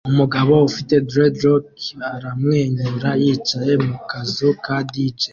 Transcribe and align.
Umugabo 0.11 0.53
ufite 0.69 0.93
dreadlock 1.09 1.67
aramwenyura 2.15 3.09
yicaye 3.23 3.73
mu 3.85 3.95
kazu 4.09 4.49
ka 4.63 4.77
dj 4.91 5.19